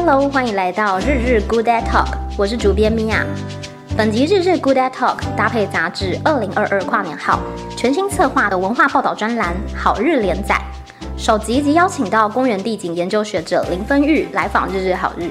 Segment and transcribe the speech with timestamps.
[0.00, 2.06] Hello，欢迎来到日日 Good Day Talk，
[2.38, 3.26] 我是主编米娅。
[3.96, 7.40] 本集日日 Good Day Talk 搭配杂志二零二二跨年号
[7.76, 10.56] 全新策划的文化报道专栏好日连载，
[11.16, 15.30] 首集即邀请到公园地景研究学者林芬玉来访日日好日。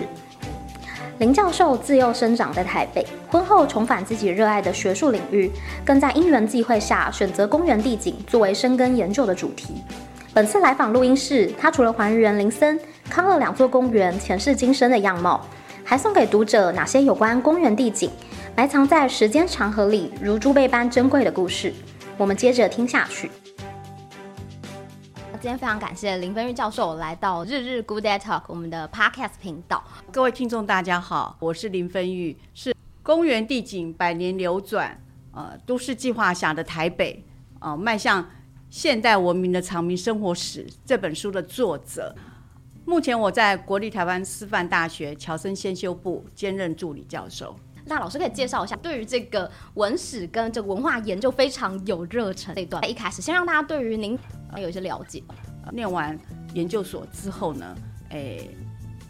[1.19, 5.49] 林教授自幼生长在台北，婚后重返自己热爱的学术领域，
[5.85, 9.81] 更在因缘际会下选择公园地景作为深耕研究的主题。
[10.33, 15.45] 本次来访录音室，他除了还原林森、康乐两座公园前世今生的样貌，
[15.83, 18.11] 还送给读者哪些有关公园地景
[18.55, 21.73] 埋藏在时间长河里如珠贝般珍贵的故事？
[22.17, 23.31] 我们接着听下去。
[25.39, 29.83] 今天非常感谢林芬玉教授来到日日 Good Day Talk 我们的 Podcast 频道。
[30.11, 34.99] 各位听众大家好，我是林芬玉，是公园地景百年流转，
[35.31, 37.23] 呃，都市计划下的台北，
[37.59, 38.27] 呃，迈向
[38.69, 42.13] 现代文明的长明生活史这本书的作者。
[42.87, 47.53] 目前我在国立台湾师范大学侨生先修部兼任助理教授。
[47.83, 54.17] 那老师可以介绍一下，对于这个文史跟这个文化研究非常有热忱这一段，一开始先让大家对于您
[54.55, 55.21] 有一些了解。
[55.73, 56.17] 念完
[56.53, 57.75] 研究所之后呢，
[58.09, 58.39] 哎，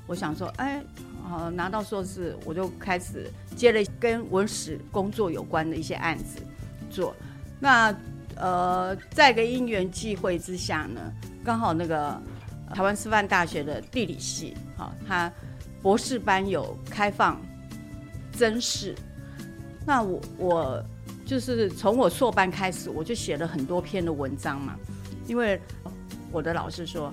[0.07, 0.83] 我想说，哎，
[1.21, 6.41] 好拿到硕士，我就开始接了跟文史工作有关的一些案子
[6.89, 7.15] 做。
[7.59, 7.95] 那
[8.37, 10.99] 呃，在一个因缘际会之下呢，
[11.45, 12.19] 刚好那个
[12.73, 15.31] 台湾师范大学的地理系，好，他
[15.81, 17.41] 博士班有开放。
[18.31, 18.93] 真是，
[19.83, 20.85] 那我我
[21.25, 24.75] 就是从我硕班开始，我就写了很多篇的文章嘛。
[25.25, 25.59] 因为
[26.31, 27.11] 我的老师说，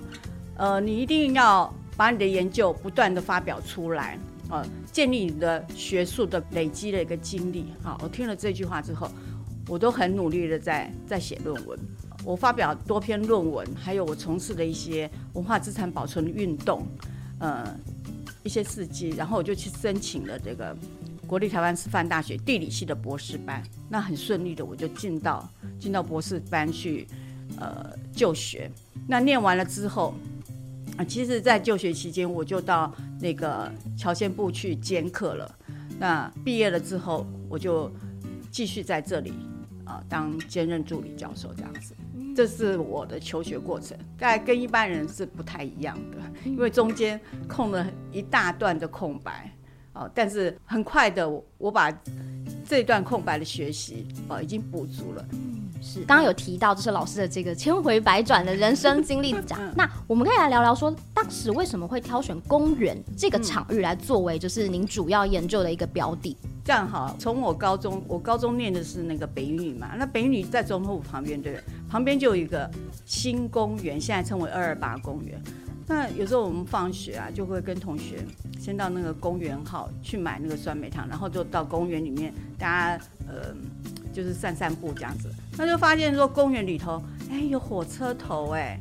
[0.55, 7.73] 呃，你一定要把你的研究不断的发表出来，呃，建立你的学术的累积的一个经历。
[7.81, 9.09] 好，我听了这句话之后，
[9.67, 11.79] 我都很努力的在在写论文。
[12.25, 16.85] 我发表多篇论文，还有我从事的一些文化资产保存运动，
[17.39, 17.73] 呃，
[18.43, 20.75] 一些事迹，然后我就去申请了这个。
[21.27, 25.49] 国立台湾师范大学地理系的博士班，那很顺利的，我就进到
[25.79, 27.07] 进到博士班去，
[27.57, 28.69] 呃，就学。
[29.07, 30.13] 那念完了之后，
[30.97, 35.55] 啊，其实，在就学期间，我就到那个侨先部去兼课了。
[35.97, 37.91] 那毕业了之后，我就
[38.51, 39.33] 继续在这里
[39.83, 41.95] 啊、当兼任助理教授这样子。
[42.35, 49.49] 这是我的求学过程，大概跟一般人是不太一样的，因为中间空了一大段的空白。
[49.93, 51.25] 哦，但是很快的，
[51.57, 51.89] 我把
[52.67, 55.25] 这段空白的学习哦，已经补足了。
[55.85, 55.99] 嗯，是。
[56.05, 59.59] 刚刚有提到，就是老师的这个千回百转的人生经历讲。
[59.75, 66.35] 那我们可以来聊聊说，当时为什么会挑选公园这个场域来作为就是您主要研究的一个标的？
[66.43, 71.63] 嗯、这样好，从我高中，我高中念的是那个北一女嘛，那北一女在总统府旁边，对不对？
[71.89, 72.69] 旁边就有一个
[73.05, 75.41] 新公园，现在称为二二八公园。
[75.87, 78.25] 那有时候我们放学啊，就会跟同学
[78.59, 82.67] 先到那个公园号去买那个酸梅汤，然后就到公园里面，大
[82.97, 83.53] 家呃
[84.15, 85.29] 就是散散步这样子。
[85.57, 88.79] 那就发现说公园里头，哎，有火车头哎，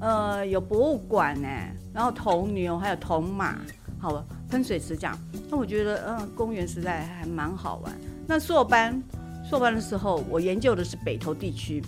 [0.00, 3.56] 呃，有博物馆哎，然后铜牛还有铜马，
[3.98, 5.16] 好了，喷水池这样。
[5.48, 7.94] 那我觉得嗯、公园实在还蛮好玩。
[8.26, 9.00] 那硕班
[9.48, 11.82] 硕班的时候，我研究的是北投地区，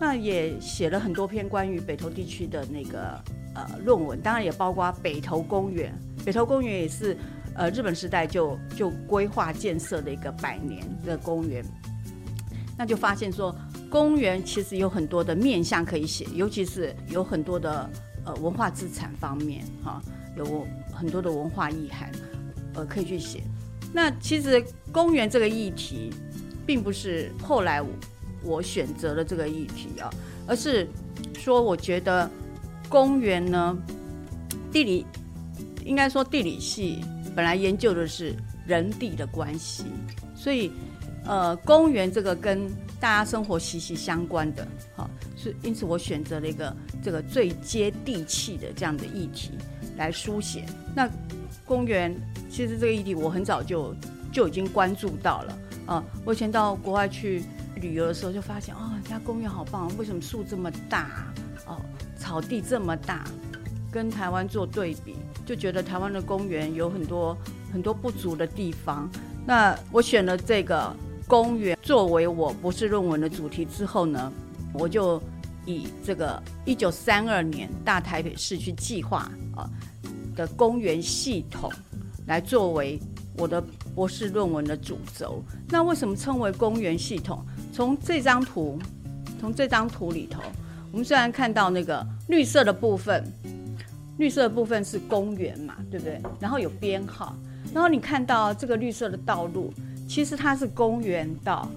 [0.00, 3.22] 那也写了很多篇关于北投地区的那个。
[3.56, 5.90] 呃，论文当然也包括北投公园。
[6.26, 7.16] 北投公园也是，
[7.54, 11.64] 呃，日本时代就就规划建设的一个百年的公园。
[12.76, 13.54] 那就发现说，
[13.90, 17.90] 公园其实有很多的面向可以写，尤其是有很多的
[18.24, 20.02] 呃文化资产方面，哈，
[20.36, 22.10] 有很多的文化意涵，
[22.74, 23.42] 呃，可以去写。
[23.92, 26.12] 那其实公园这个议题，
[26.66, 27.88] 并不是后来我，
[28.42, 30.10] 我选择了这个议题啊，
[30.46, 30.88] 而是
[31.34, 32.30] 说我觉得。
[32.88, 33.76] 公园呢，
[34.70, 35.04] 地理
[35.84, 37.04] 应该说地理系
[37.34, 38.32] 本来研究的是
[38.64, 39.86] 人地的关系，
[40.36, 40.70] 所以
[41.26, 42.68] 呃，公园这个跟
[43.00, 49.50] 大家生活息息相关的，好，是因此我选择了一个这个最接地气的这样的议题
[49.96, 50.64] 来书写。
[50.94, 51.08] 那
[51.64, 52.14] 公园
[52.48, 53.94] 其实这个议题我很早就
[54.32, 57.42] 就已经关注到了啊，我以前到国外去
[57.80, 61.26] 旅游的时候就发现哦，人家公园好棒，为什么树这么大
[61.66, 61.80] 哦？
[62.16, 63.24] 草地这么大，
[63.90, 67.36] 跟台湾做对比，就觉得台湾的公园有很多
[67.72, 69.10] 很多不足的地方。
[69.44, 70.94] 那我选了这个
[71.26, 74.32] 公园作为我博士论文的主题之后呢，
[74.72, 75.20] 我就
[75.64, 79.68] 以这个一九三二年大台北市区计划啊
[80.36, 81.70] 的公园系统
[82.26, 83.00] 来作为
[83.36, 83.62] 我的
[83.94, 85.42] 博士论文的主轴。
[85.68, 87.44] 那为什么称为公园系统？
[87.72, 88.78] 从这张图，
[89.40, 90.40] 从这张图里头。
[90.92, 93.22] 我们虽然看到那个绿色的部分，
[94.16, 96.22] 绿色的部分是公园嘛，对不对？
[96.40, 97.36] 然后有编号，
[97.74, 99.70] 然后你看到这个绿色的道路，
[100.06, 101.68] 其实它是公园道。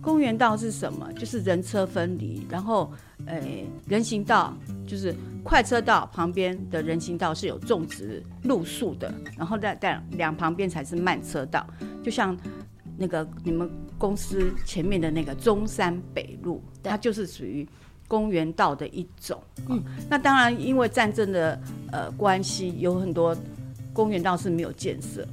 [0.00, 1.12] 公园道是什么？
[1.12, 2.92] 就是人车分离，然后，
[3.26, 4.52] 诶，人行道
[4.84, 11.64] 就是快车道旁边的人行道是有种植路树的，然后在在两旁边才是慢车道，
[12.02, 12.36] 就像
[12.96, 17.64] 那个你们公司前面的那个中山北路，它就是属于
[18.08, 19.40] 公园道的一种。
[19.68, 19.80] 嗯，
[20.10, 21.60] 那当然因为战争的
[21.92, 23.36] 呃关系，有很多
[23.92, 25.24] 公园道是没有建设。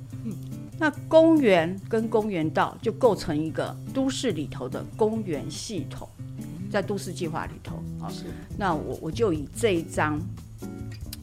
[0.79, 6.07] 那公园跟公园道就构成一个都市里头的公园系统，
[6.71, 8.07] 在都市计划里头啊。
[8.09, 8.25] 是。
[8.57, 10.17] 那我我就以这一张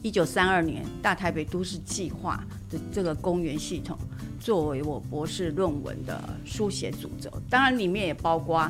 [0.03, 3.97] 一九三二年大台北都市计划的这个公园系统
[4.39, 7.31] 作为我博士论文的书写主轴。
[7.49, 8.69] 当然里面也包括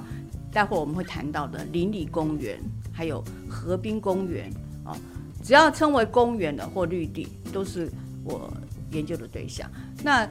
[0.53, 2.57] 待会儿我们会谈到的邻里公园，
[2.93, 4.49] 还有河滨公园
[4.85, 4.97] 啊。
[5.43, 7.91] 只要称为公园的或绿地，都是
[8.23, 8.51] 我
[8.91, 9.69] 研究的对象。
[10.03, 10.27] 那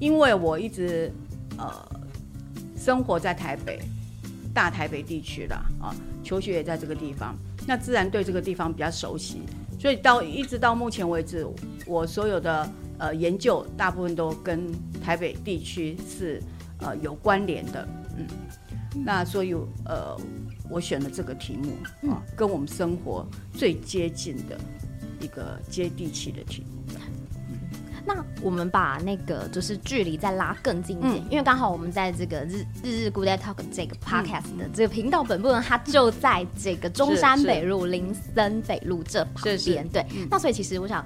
[0.00, 1.12] 因为我一直
[1.58, 1.70] 呃
[2.76, 3.78] 生活在台北
[4.52, 5.94] 大台北地区了啊，
[6.24, 7.36] 求学也在这个地方，
[7.66, 9.42] 那自然对这个地方比较熟悉，
[9.78, 11.46] 所以到一直到目前为止，
[11.86, 12.68] 我所有的
[12.98, 14.66] 呃研究大部分都跟
[15.04, 16.42] 台北地区是
[16.78, 17.86] 呃有关联的，
[18.16, 18.26] 嗯，
[19.04, 19.54] 那所以
[19.84, 20.16] 呃
[20.68, 24.58] 我选了这个题目啊，跟我们生活最接近的
[25.20, 26.80] 一个接地气的题目。
[28.04, 39.88] 那我们把那个就是距离再拉更近一点，嗯、因为刚好我们在这个日日日 Good Day Talk 这个 podcast 的这个频道本部呢，它就在这个中山北路、林森北路这旁边。
[39.88, 41.04] 对，嗯、那所以其实我想，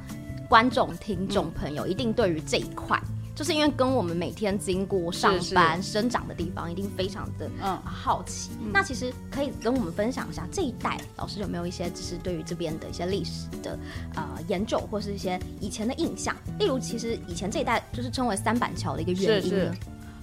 [0.48, 3.00] 观众、听众朋友一定对于这一块。
[3.34, 8.50] 就是因为跟我们每天经过上班生长的地方，一定非常的嗯好奇。
[8.62, 13.76] 嗯、那其实可以跟我们分享一下这一代老师有没有一些就是对于这边的一些历史的
[14.14, 16.34] 呃研究，或是一些以前的印象。
[16.60, 19.72] 例如，其实以前这一代就是称为三板桥的一个原因是。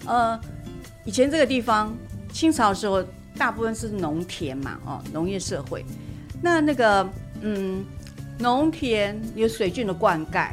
[0.06, 0.40] 呃，
[1.04, 1.94] 以前这个地方
[2.32, 3.04] 清朝的时候
[3.38, 5.86] 大部分是农田嘛，哦，农业社会。
[6.42, 7.08] 那那个
[7.42, 7.84] 嗯，
[8.40, 10.52] 农田有水圳的灌溉。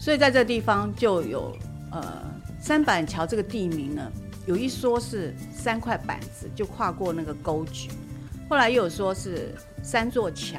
[0.00, 1.54] 所以在这地方就有
[1.92, 2.02] 呃
[2.58, 4.10] 三板桥这个地名呢，
[4.46, 7.90] 有一说是三块板子就跨过那个沟渠，
[8.48, 10.58] 后来又有说是三座桥，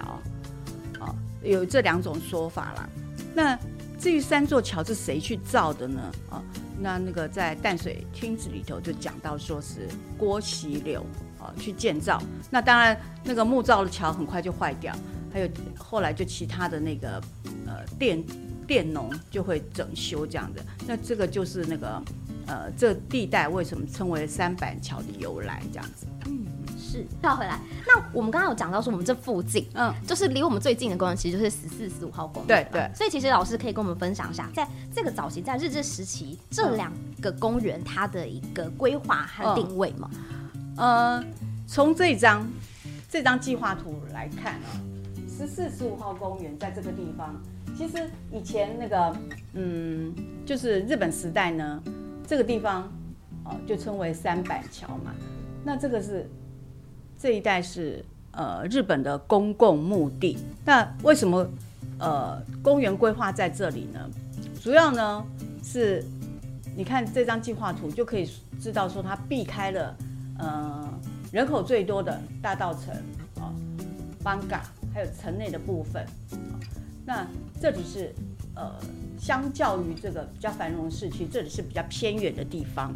[1.00, 2.88] 啊，有这两种说法啦。
[3.34, 3.58] 那
[3.98, 6.02] 至于三座桥是谁去造的呢？
[6.30, 6.44] 啊，
[6.80, 9.88] 那那个在淡水厅子里头就讲到说是
[10.20, 11.04] 郭锡柳
[11.40, 12.22] 啊去建造。
[12.52, 14.96] 那当然那个木造的桥很快就坏掉，
[15.34, 17.20] 还有后来就其他的那个
[17.66, 18.24] 呃电。
[18.72, 22.02] 佃农就会整修这样的，那这个就是那个，
[22.48, 26.06] 呃，这地带为什么称为三板桥的由来这样子。
[26.28, 26.46] 嗯，
[26.80, 27.06] 是。
[27.22, 32.48] 跳回来，那我们刚刚有讲到说，我们这附近，嗯，就是离我们最近的公园，其实就是十四、十五号公园。
[32.48, 32.90] 对对。
[32.96, 34.66] 所以其实老师可以跟我们分享一下，在
[34.96, 40.10] 这个早期在日治时期，这两个公园它的一个规划和定位吗。
[40.78, 41.26] 嗯、呃，
[41.68, 42.48] 从这张
[43.10, 44.80] 这张计划图来看啊，
[45.42, 47.36] 十四、十五号公园在这个地方。
[47.76, 49.18] 其实以前那个，
[49.54, 50.14] 嗯，
[50.46, 51.82] 就是日本时代呢，
[52.28, 52.84] 这个地方，
[53.44, 55.12] 哦，就称为三板桥嘛。
[55.64, 56.30] 那这个是
[57.18, 60.38] 这一带是呃日本的公共墓地。
[60.64, 61.48] 那为什么
[61.98, 64.00] 呃公园规划在这里呢？
[64.62, 65.26] 主要呢
[65.64, 66.06] 是，
[66.78, 69.98] 你看这张计划图就可以知道说它避开了
[70.38, 70.88] 呃
[71.32, 72.92] 人口最多的大稻埕
[73.42, 73.52] 啊、
[74.24, 74.62] 艋舺，
[74.94, 76.06] 还有城内的部分。
[77.06, 77.28] 那
[77.60, 78.14] 这里是，
[78.56, 78.74] 呃，
[79.20, 82.94] 相较于这个比较繁荣的市区，这里是比较偏远的地方，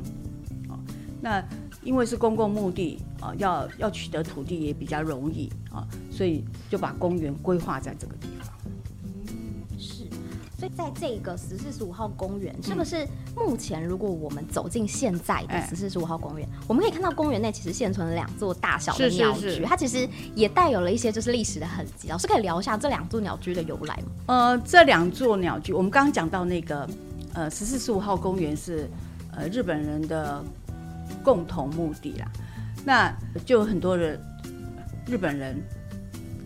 [1.22, 1.44] 那
[1.84, 8.55] 因为是公共墓地啊，要要取得土地也比较容易啊，所以就把公园规划在这个地方。
[10.58, 22.08] 所以在这个十四十五号公园，是不是目前如果我们走进现在的十四十五号公园，欸、我们可以看到公园内其实现存了两座大小的鸟居，它其实也带有了一些就是历史的痕迹。
[22.08, 24.04] 老师可以聊一下这两座鸟居的由来吗？
[24.28, 26.88] 呃，这两座鸟居，我们刚刚讲到那个
[27.34, 28.90] 呃十四十五号公园是
[29.36, 30.42] 呃日本人的
[31.22, 32.32] 共同目的啦，
[32.86, 33.14] 那
[33.46, 34.18] 就有很多人
[35.06, 35.62] 日本人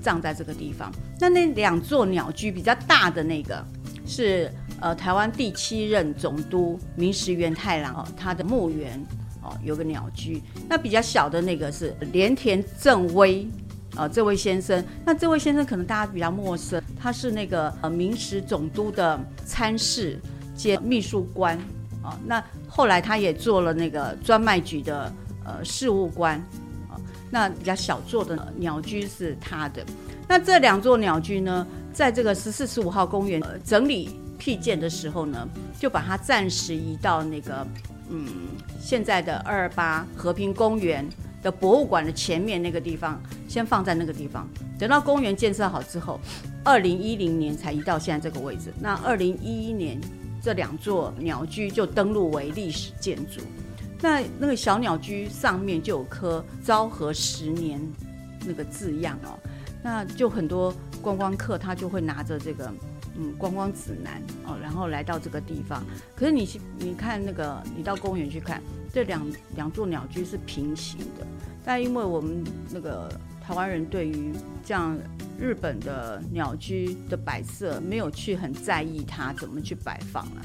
[0.01, 0.91] 葬在这个地方。
[1.19, 3.63] 那那两座鸟居比较大的那个。
[4.09, 4.51] 是
[4.81, 8.99] 呃，台湾第七任总督明石元太郎哦，他的墓园
[9.43, 10.41] 哦有个鸟居。
[10.67, 13.47] 那比较小的那个是连田正威
[13.95, 14.83] 啊、这位先生。
[15.05, 20.17] 那这位先生可能大家比较陌生，他是那个呃明石总督的参事
[20.55, 21.55] 兼秘书官
[22.01, 25.13] 啊、那后来他也做了那个专卖局的
[25.45, 26.37] 呃事务官
[26.89, 26.95] 啊、
[27.29, 29.85] 那比较小座的鸟居是他的。
[30.27, 35.47] 那这两座鸟居呢，在这个十四十五号公园、整理辟建的时候呢，
[35.79, 37.65] 就把它暂时移到那个
[38.09, 38.27] 嗯
[38.79, 41.07] 现在的二二八和平公园
[41.41, 44.47] 的博物馆的前面那个地方，先放在那个地方。
[44.77, 46.19] 等到公园建设好之后，
[46.63, 48.73] 二零一零年才移到现在这个位置。
[48.79, 49.99] 那二零一一年，
[50.41, 53.41] 这两座鸟居就登录为历史建筑。
[54.01, 57.81] 那那个小鸟居上面就有刻“昭和十年”
[58.47, 59.37] 那个字样哦，
[59.83, 62.71] 那就很多观光客他就会拿着这个
[63.17, 65.83] 嗯观光指南哦，然后来到这个地方。
[66.15, 68.61] 可是你你看那个，你到公园去看，
[68.93, 69.25] 这两
[69.55, 71.25] 两座鸟居是平行的，
[71.63, 74.97] 但因为我们那个台湾人对于这样
[75.39, 80.41] 日本的鸟居的摆设没有去很在意它怎么去摆放了。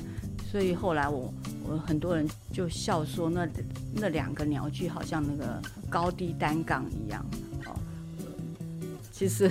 [0.51, 1.35] 所以后来我
[1.65, 3.49] 我很多人就笑说，那
[3.93, 7.27] 那两个鸟居好像那个高低单杠一样
[7.67, 7.75] 哦，
[9.11, 9.51] 其实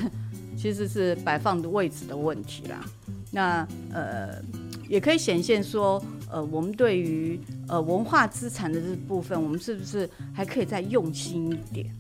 [0.64, 2.86] 其实是摆放的位置的问题啦。
[3.32, 4.42] 那呃
[4.88, 6.02] 也可以显现说，
[6.32, 11.94] 呃我们对于呃文化资产的这部分，我们是不是还可以再用心一点？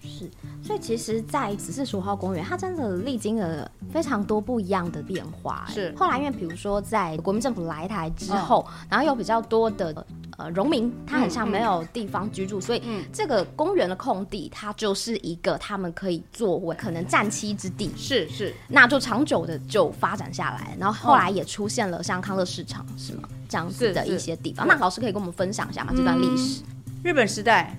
[0.00, 0.30] 是
[0.62, 5.66] 所以其实，在十四十五号公园，它真的历经了非常多不一样的变化。
[5.68, 10.06] 是后来，因为比如说，在国民政府来台之后，嗯、然后有比较多的
[10.38, 17.90] 呃农民，他很像没有地方居住，嗯、所以这个公园的空地，它就是一个他们可以作为可能暂栖之地。
[17.96, 23.28] 是是，那就长久的就发展下来，然后后来也出现了像康乐市场，是吗？
[23.48, 24.66] 这样子的一些地方。
[24.66, 25.92] 那老师可以跟我们分享一下吗？
[25.96, 27.02] 这段历史、嗯。
[27.04, 27.76] 日本时代，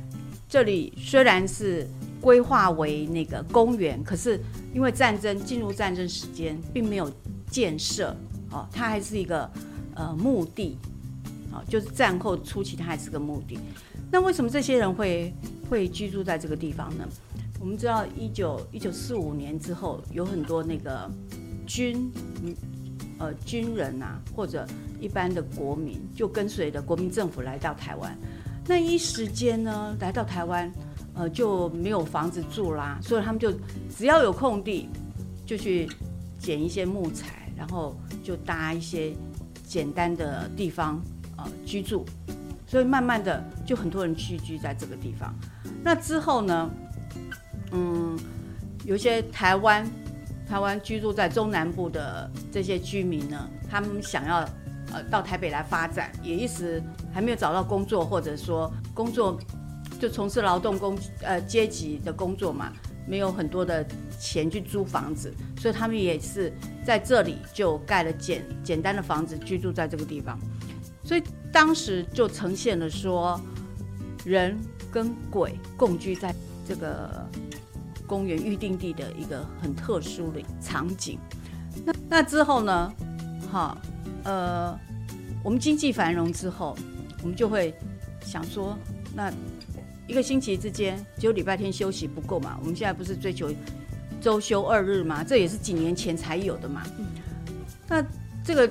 [0.50, 1.88] 这里虽然是。
[2.24, 4.40] 规划为那个公园，可是
[4.74, 7.12] 因为战争进入战争时间，并没有
[7.52, 8.16] 建设
[8.50, 9.52] 哦，它还是一个
[9.94, 10.78] 呃墓地，
[11.54, 13.60] 哦，就是战后初期它还是个墓地。
[14.12, 15.34] 那为什么这些人会
[15.70, 17.08] 会居住在这个地方呢？
[17.60, 21.10] 我们知道一九一九四五年之后，有很多那个
[21.66, 22.12] 军
[23.20, 24.68] 呃军人啊，或者
[25.00, 28.18] 一般的国民，就跟随着国民政府来到台湾。
[28.68, 30.72] 那一时间呢，来到台湾。
[31.16, 33.54] 呃，就没有房子住啦，所以他们就
[33.96, 34.90] 只要有空地，
[35.46, 35.88] 就去
[36.40, 39.14] 捡一些木材，然后就搭一些
[39.64, 41.00] 简单的地方
[41.66, 42.06] 居住，
[42.66, 45.34] 所以慢慢的就很多人聚居在这个地方。
[45.84, 46.70] 那之后呢，
[47.72, 48.18] 嗯，
[48.86, 49.90] 有些台湾
[50.48, 54.40] 台湾居住在中南部的这些居民呢，他们想要
[54.92, 56.82] 呃到台北来发展，也一时
[57.14, 59.40] 还没有找到工作，或者说工作。
[60.00, 62.74] 就从事劳动工呃阶级的工作嘛，
[63.08, 63.86] 没有很多的
[64.20, 66.52] 钱去租房子，所以他们也是
[66.84, 70.38] 在这里就盖了简简单的房子居住在这个地方，
[71.14, 73.40] 所以当时就呈现了说
[74.26, 74.58] 人
[74.92, 76.34] 跟鬼共居在
[76.68, 77.24] 这个
[78.08, 81.20] 公园预定地的一个很特殊的场景。
[81.86, 82.92] 那那之后呢，
[83.52, 83.78] 哈
[84.24, 84.76] 呃，
[85.44, 86.76] 我们经济繁荣之后，
[87.22, 87.72] 我们就会
[88.26, 88.76] 想说
[89.16, 89.32] 那。
[90.06, 92.58] 一个星期之间只有礼拜天休息不够嘛？
[92.60, 93.54] 我们现在不是追求
[94.20, 95.24] 周休二日嘛？
[95.24, 96.84] 这也是几年前才有的嘛。
[97.88, 98.04] 那
[98.44, 98.70] 这个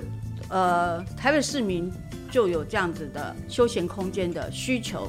[0.50, 1.90] 呃，台北市民
[2.32, 5.08] 就有这样子的休闲空间的需求。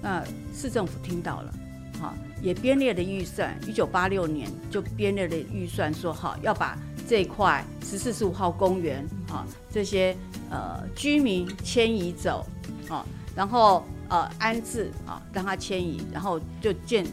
[0.00, 1.52] 那市政府听到了，
[2.00, 3.54] 好，也编列了预算。
[3.68, 10.16] 一九八六年就编列了预算，说好要把这块十四十五号公园啊这些
[10.50, 12.46] 呃居民迁移走，
[12.88, 13.84] 啊，然后。
[14.08, 17.04] 呃，安置啊，让他迁移，然后就建，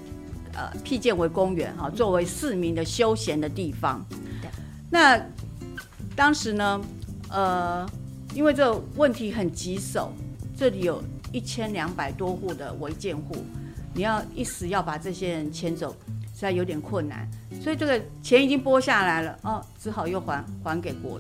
[0.54, 4.06] 呃，辟建为公园哈，作为市民的休闲的地方。
[4.92, 5.20] 那
[6.16, 6.80] 当时呢，
[7.30, 7.84] 呃，
[8.34, 10.12] 因为这个问题很棘手，
[10.58, 13.36] 这里有一千两百多户的违建户，
[13.94, 15.96] 你要一时要把这些人迁走，
[16.34, 17.30] 实在有点困难。
[17.62, 21.20] 所以这个钱已经拨下来了，哦，只好又还还给国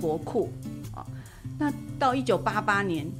[0.00, 0.52] 国库
[0.94, 1.06] 啊。
[1.58, 3.10] 那到一九八八年。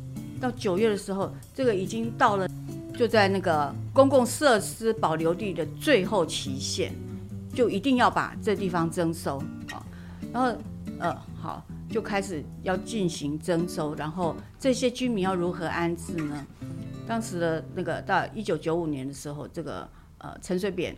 [0.41, 2.49] 到九月的时候，这个已经到了，
[2.97, 6.95] 就在那个公共设施保留地的最后期限，
[7.53, 9.37] 就一定要把这地方征收
[9.71, 9.85] 啊。
[10.33, 10.59] 然后
[10.99, 16.47] 呃，好，就开始要进行征收，然后这些居民要如何安置呢？
[17.07, 20.97] 当时的那个到一九九五年的时候，这个呃陈水扁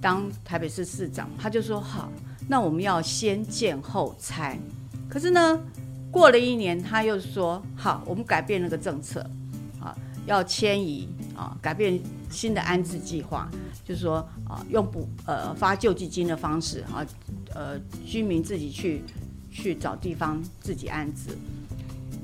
[0.00, 2.10] 当台北市市长，他就说好，
[2.48, 4.58] 那我们要先建后拆。
[5.08, 5.60] 可是呢，
[6.10, 9.20] 过了一年，他又说：“好，我们改变那个政策，
[9.78, 12.00] 啊，要迁移啊，改变
[12.30, 13.50] 新的安置计划，
[13.84, 17.04] 就是说啊，用补呃发救济金的方式啊，
[17.54, 19.02] 呃，居民自己去
[19.50, 21.36] 去找地方自己安置。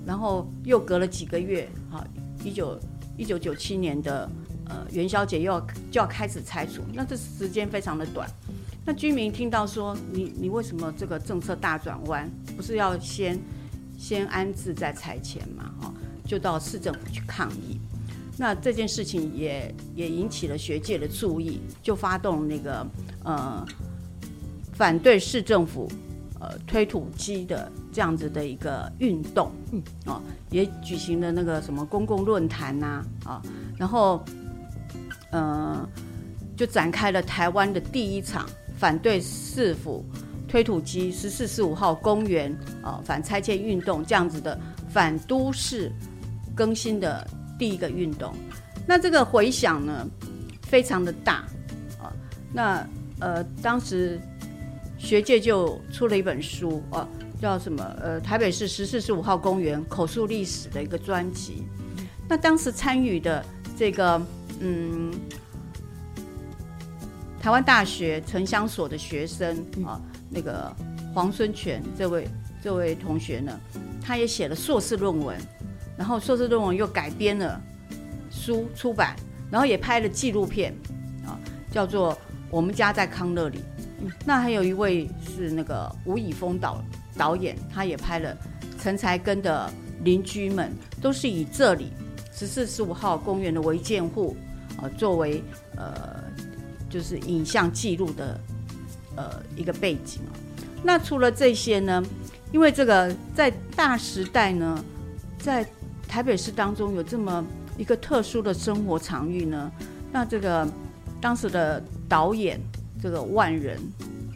[0.07, 2.07] 然后又隔了几个月，啊，
[2.45, 2.79] 一九
[3.17, 4.31] 一九九七年的
[4.67, 8.31] 呃元宵节又要就要开始拆除，那这时间非常的短。
[8.85, 13.37] 那居民听到说你你为什么这个政策大转弯，不是要先
[13.99, 15.75] 先安置再拆迁嘛？
[15.81, 15.93] 哈，
[16.25, 17.81] 就到市政府去抗议。
[18.39, 22.87] 那这件事情也也引起了学界的注意，就发动那个
[23.25, 23.67] 呃
[24.75, 25.91] 反对市政府
[26.41, 33.43] 呃推土机的这样子的一个运动，嗯，哦，也举行了那个什么公共论坛呐，啊，
[33.77, 34.25] 然后
[35.31, 35.89] 呃
[36.57, 40.05] 就展开了台湾的第一场反对市府
[40.49, 45.91] 推土机十四十五号公园啊反拆迁运动这样子的反都市
[46.55, 47.27] 更新的。
[47.59, 48.35] 第一个运动，
[48.87, 50.07] 那这个回响呢，
[50.61, 51.37] 非常的大
[51.99, 52.13] 啊。
[52.53, 52.87] 那
[53.19, 54.21] 呃，当时
[54.99, 57.09] 学界就出了一本书啊，
[57.41, 57.85] 叫什么？
[58.01, 61.65] 呃，台北市十四十五号公园口述历史的一个专辑。
[62.29, 63.45] 那当时参与的
[63.77, 64.21] 这个
[64.61, 65.13] 嗯，
[67.41, 70.01] 台湾大学城乡所的学生啊，
[70.31, 70.75] 那个
[71.15, 72.29] 黄孙权这位
[72.63, 73.61] 这位同学呢，
[74.03, 75.37] 他也写了硕士论文。
[75.99, 77.59] 然后硕士论文又改编了
[78.31, 79.17] 书出版，
[79.51, 80.75] 然后也拍了纪录片，
[81.25, 82.13] 啊，叫做
[82.51, 83.59] 《我们家在康乐里》。
[84.25, 86.83] 那还有一位是那个吴以峰导
[87.17, 88.37] 导演，他也拍了
[88.81, 89.71] 陈才根的
[90.03, 91.93] 邻居们，都是以这里
[92.33, 94.37] 十四十五号公园的违建户
[94.77, 95.43] 啊作为
[95.77, 96.23] 呃
[96.89, 98.41] 就是影像记录的
[99.17, 100.21] 呃一个背景。
[100.83, 102.03] 那除了这些呢，
[102.53, 104.85] 因为这个在大时代呢，
[105.39, 105.67] 在
[106.07, 107.45] 台北市当中有这么
[107.77, 109.73] 一个特殊的生活场域呢，
[110.13, 110.69] 那这个
[111.21, 112.61] 当时的导演
[113.07, 113.79] 这个万人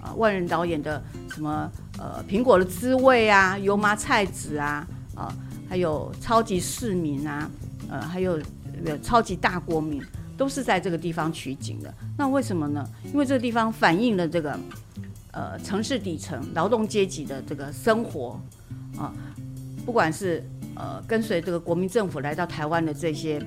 [0.00, 4.86] 啊，万人导演的什么呃苹果的滋味啊，油麻菜籽啊
[5.16, 5.36] 啊，
[5.68, 7.50] 还有超级市民啊，
[7.90, 8.38] 呃还有
[9.02, 10.00] 超级大国民，
[10.36, 11.92] 都是在这个地方取景的。
[12.16, 12.88] 那为什么呢？
[13.06, 14.56] 因为这个地方反映了这个
[15.32, 18.40] 呃城市底层劳动阶级的这个生活
[18.96, 19.12] 啊，
[19.84, 20.48] 不管是。
[20.76, 23.42] 呃，跟随这个国民政府来到台湾的这些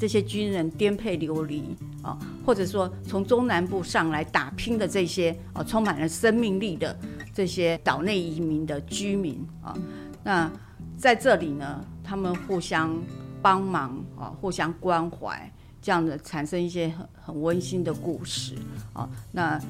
[0.00, 1.62] 这些军人颠沛流离
[2.02, 6.98] 啊，或者说从中南部上来打拼的这些啊，充满了生命力的
[7.32, 9.76] 这些岛内移民的居民啊，
[10.22, 10.50] 那
[10.96, 12.96] 在这里呢，他们互相
[13.42, 18.54] 帮忙啊，互相关怀，这样的产生一些很很温馨的故事
[18.92, 19.60] 啊，那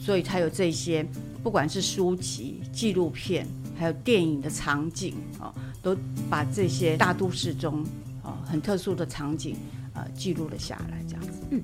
[0.00, 1.06] 所以才有这些，
[1.42, 3.46] 不管是书籍、纪录片，
[3.78, 5.54] 还有电影的场景啊。
[5.82, 5.96] 都
[6.28, 7.84] 把这些大都市中
[8.20, 9.54] 啊很特殊的场景
[9.94, 11.24] 啊记录了下来，这样。
[11.50, 11.62] 嗯，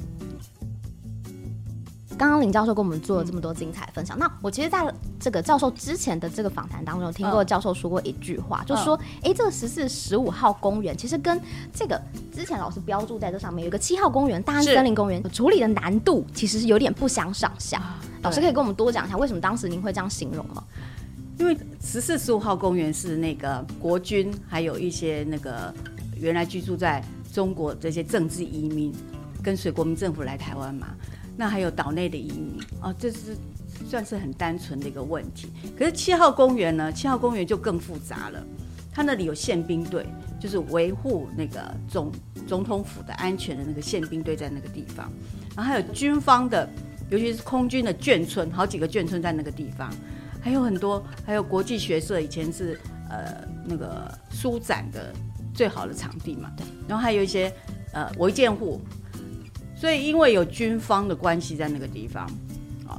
[2.17, 11.41] 刚刚林教授跟我们做了这么多精彩分享，嗯、那我其实在这个教授之前的这个访谈当中，听过教授说过一句话，嗯、就是说，哎、欸，这个十四十五号公园其实跟
[11.73, 12.01] 这个
[12.33, 17.83] 之前老师标注在这上面有一个七号公园大安森林公园处理的难度其实是有点不相上下。
[18.23, 20.63] 老师可以跟我们多讲一下，为什么当时您会这样形容吗？
[21.39, 25.75] 因为十四十五号公园是那个国军，还有一些那个
[26.15, 28.95] 原来居住在中国这些政治移民，
[29.43, 30.89] 跟随国民政府来台湾嘛。
[31.37, 33.37] 那还有岛内的移民哦，这是
[33.89, 35.49] 算是很单纯的一个问题。
[35.79, 36.93] 可是七号公园呢？
[36.93, 38.45] 七号公园就更复杂了。
[38.93, 40.07] 它那里有宪兵队，
[40.39, 42.13] 就是维护那个总
[42.47, 45.11] 总统府的安全的那个宪兵队在那个地方。
[45.57, 46.69] 然后还有军方的，
[47.09, 49.91] 尤其是空军的眷村，好几个眷村在那个地方。
[50.43, 52.79] 还有很多，还有国际学社以前是
[53.09, 55.11] 呃那个书展的
[55.55, 56.67] 最好的场地嘛，对。
[56.87, 57.51] 然后还有一些
[57.95, 58.79] 呃违建户，
[59.83, 62.25] 所以因为有军方的关系在那个地方，
[62.87, 62.95] 啊，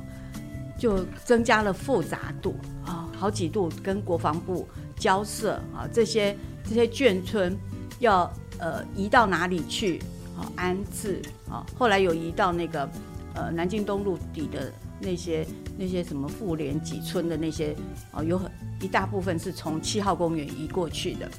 [0.78, 4.67] 就增加了复杂度啊，好几度跟国防部
[4.98, 6.36] 交涉啊，这些
[6.67, 7.58] 这些眷村
[8.00, 10.00] 要呃移到哪里去
[10.38, 12.89] 啊安置啊，后来有移到那个
[13.34, 14.69] 呃南京东路底的。
[15.00, 15.46] 那些
[15.78, 17.76] 那些什么妇联几村的那些
[18.13, 21.30] 哦，有很一大部分是从七号公园移过去的。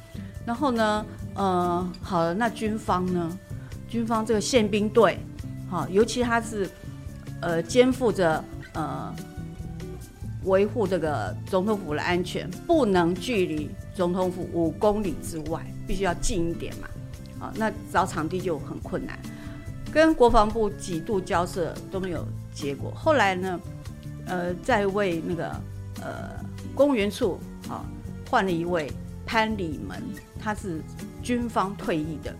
[0.44, 3.38] 然后呢，呃，好了，那军方呢？
[3.88, 5.18] 军方这个宪兵队，
[5.68, 6.68] 好，尤其他是
[7.40, 8.42] 呃肩负着
[8.74, 9.14] 呃
[10.44, 16.88] 维护这个总统府的安全，不能距离总统府五公里之外，必须要近一点嘛。
[17.40, 19.18] 啊，那找场地就很困难，
[19.92, 22.24] 跟国防部几度交涉都没有。
[22.54, 23.60] 结果后来呢，
[24.26, 25.48] 呃，在为那个
[26.00, 26.30] 呃
[26.72, 27.84] 公务员处啊
[28.30, 28.88] 换了一位
[29.26, 30.00] 潘礼门，
[30.38, 30.80] 他是
[31.20, 32.32] 军方退役的，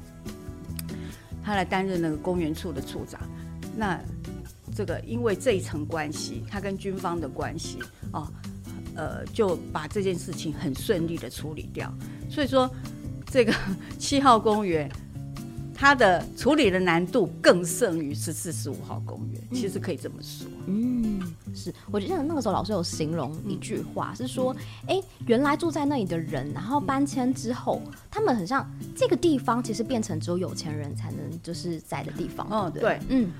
[1.44, 3.20] 他来担任那个公园处的处长。
[3.76, 4.00] 那
[4.74, 7.78] 这个因为这一层关系，他跟军方的关系
[8.12, 8.26] 哦，
[8.96, 11.92] 呃，就把这件事情很顺利的处理掉。
[12.30, 12.68] 所以说，
[13.26, 13.54] 这个
[13.98, 14.90] 七号公园，
[15.74, 19.42] 它的处理的难度更胜于十四十五号公园。
[19.52, 20.46] 其实可以这么说。
[20.66, 21.20] 嗯，
[21.54, 24.54] 是，我记得那个时候老师有形容一句话，嗯、是说，
[24.86, 32.46] 哎、欸，原来住在那里的人，然后搬迁之后，嗯、他们很像这个地方，其实变成只有有钱人才能就是在的地方。
[32.50, 33.30] 哦，对，对，嗯，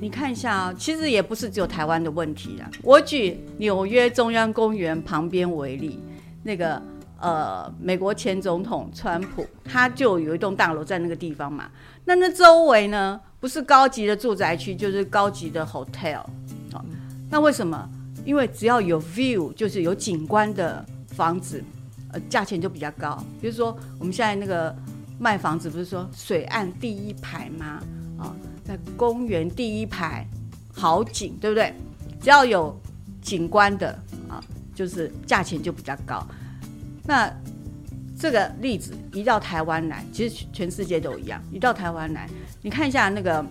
[0.00, 2.70] 你看一下啊，其实也不是只有台湾的问题啦。
[2.82, 6.00] 我举纽约中央公园旁边为例，
[6.42, 6.80] 那个
[7.22, 11.70] 呃，美国前总统川普，他就有一栋大楼在那个地方嘛。
[12.04, 16.24] 那那周围呢，不是高级的住宅区，就是高级的 hotel。
[17.30, 17.88] 那为什么？
[18.24, 21.62] 因为只要有 view，就是有景观的房子，
[22.10, 23.16] 呃，价钱就比较高。
[23.40, 24.74] 比如说，我们现在那个
[25.18, 27.80] 卖房子，不是说水岸第一排吗？
[28.18, 30.26] 啊，在公园第一排，
[30.74, 31.72] 好景，对不对？
[32.20, 32.76] 只要有
[33.20, 33.96] 景观的
[34.28, 34.42] 啊，
[34.74, 36.26] 就是价钱就比较高。
[37.04, 37.32] 那
[38.18, 41.42] 这个例子移到台湾来，其实全世界都一样。
[41.50, 42.28] 移到台湾来，
[42.60, 43.44] 你看一下那个。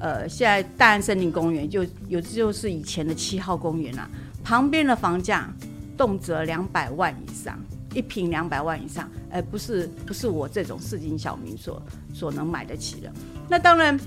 [0.00, 4.08] 呃，现在大安森林公园就有，就是以前的七号公园啊，
[4.44, 5.52] 旁边的房价
[5.96, 7.58] 动辄两百万以上，
[7.92, 11.82] 一平两百万以上，哎，不是不是我这种市井小民所
[12.14, 13.12] 所能买得起的。
[13.48, 13.98] 那当然，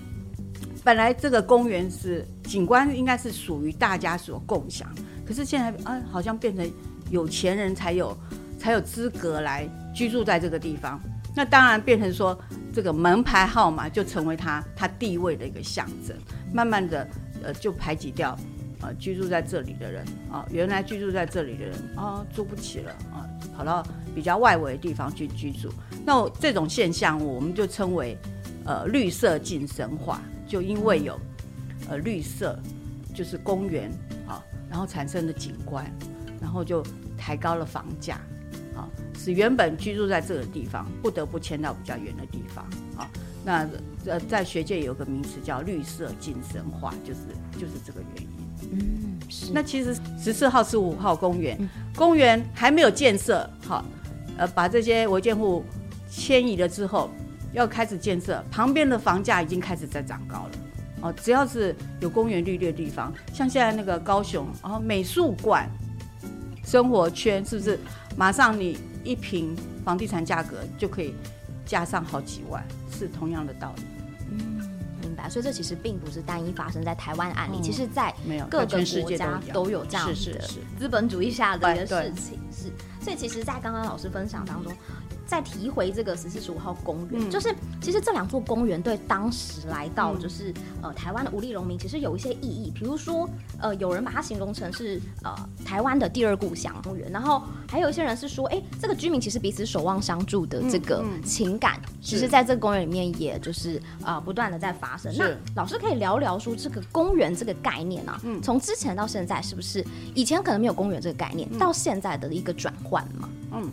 [0.82, 4.90] 本来这个公园是景观，应该是属于大家所共享，
[5.26, 6.72] 可是现在啊，好像变成
[7.10, 8.18] 有钱人才有
[8.62, 11.02] 才有资格来居住在这个地方。
[11.36, 12.40] 那当然变成说，
[12.72, 16.16] 这个门牌号码就成为他他地位的一个象征，
[16.54, 17.08] 慢慢的
[17.42, 18.38] 呃就排挤掉
[18.82, 23.26] 呃居住在这里的人啊，原来居住在这里的人啊住不起了啊，
[23.58, 25.74] 跑到比较外围的地方去居住。
[26.06, 28.16] 那这种现象我们就称为
[28.66, 31.20] 呃绿色晋神化，就因为有
[31.90, 32.60] 呃绿色
[33.16, 33.90] 就是公园
[34.28, 35.90] 啊，然后产生的景观，
[36.40, 36.86] 然后就
[37.18, 38.20] 抬高了房价。
[39.18, 43.10] 使原本居住在这个地方不得不迁到比较远的地方啊。
[43.44, 43.68] 那
[44.06, 47.20] 呃，在学界有个名词叫绿色精神化，就是
[47.60, 48.30] 就是这个原因。
[48.72, 49.52] 嗯，是。
[49.52, 53.84] 那其实十四号、十五号公园，嗯、公园还没有建设好，
[54.38, 55.66] 呃，把这些违建户
[56.10, 57.10] 迁移了之后，
[57.52, 60.52] 要开始建设，旁边的房价已经开始在涨高了。
[61.02, 65.68] 哦，只要是有公园绿地的地方，像现在那个高雄，然后美术馆、
[66.64, 67.80] 生活圈，是不是
[68.16, 68.78] 马上你？
[69.04, 71.16] 一瓶房地产价格就可以
[71.66, 72.64] 加上好几万，
[72.96, 73.84] 是同样的道理。
[74.30, 74.70] 嗯，
[75.02, 75.28] 明白。
[75.28, 78.14] 所以这其实并不是单一发生在台湾案例，嗯、其实在
[78.48, 80.14] 各个国家都有这样的
[80.78, 82.40] 资本主义下的一个事情。
[82.52, 82.72] 是，
[83.04, 84.72] 所以其实，在刚刚老师分享当中。
[85.28, 95.34] 再提回这个十四十五号公园，嗯、就是其实这两座公园对当时来到就是、嗯、呃台湾的无力农民其实有一些意义，比如说呃有人把它形容成是呃
[95.64, 105.16] 台湾的第二故乡公园，然后还有一些人是说，哎，这个居民其实彼此守望相助的这个情感，其实在这个公园里面也就是呃不断的在发生。
[105.18, 109.82] 那老师可以聊聊说这个公园这个概念啊，嗯、从之前到现在是不是
[110.14, 113.30] 以前可能没有公园这个概念，嗯、到现在的一个转换嘛？
[113.54, 113.72] 嗯。